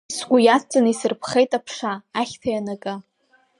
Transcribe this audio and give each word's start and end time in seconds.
Сгәы 0.15 0.37
иадҵан 0.43 0.85
исырԥхеит 0.93 1.51
аԥша, 1.57 1.91
ахьҭа 2.19 2.49
ианакы. 2.53 2.93